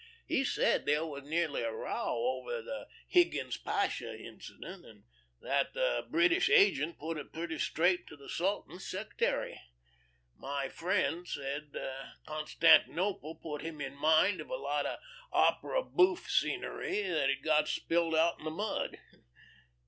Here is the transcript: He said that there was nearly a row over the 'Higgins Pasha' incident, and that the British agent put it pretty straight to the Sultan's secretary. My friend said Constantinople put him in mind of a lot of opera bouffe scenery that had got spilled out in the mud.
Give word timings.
He 0.25 0.43
said 0.43 0.81
that 0.81 0.85
there 0.87 1.05
was 1.05 1.25
nearly 1.25 1.61
a 1.61 1.71
row 1.71 2.39
over 2.39 2.59
the 2.63 2.87
'Higgins 3.07 3.55
Pasha' 3.55 4.17
incident, 4.19 4.83
and 4.83 5.03
that 5.41 5.75
the 5.75 6.07
British 6.09 6.49
agent 6.49 6.97
put 6.97 7.19
it 7.19 7.31
pretty 7.31 7.59
straight 7.59 8.07
to 8.07 8.17
the 8.17 8.27
Sultan's 8.27 8.83
secretary. 8.83 9.61
My 10.35 10.69
friend 10.69 11.27
said 11.27 11.73
Constantinople 12.25 13.35
put 13.35 13.61
him 13.61 13.79
in 13.79 13.93
mind 13.93 14.41
of 14.41 14.49
a 14.49 14.55
lot 14.55 14.87
of 14.87 14.97
opera 15.31 15.83
bouffe 15.83 16.27
scenery 16.31 17.03
that 17.03 17.29
had 17.29 17.43
got 17.43 17.67
spilled 17.67 18.15
out 18.15 18.39
in 18.39 18.45
the 18.45 18.49
mud. 18.49 18.97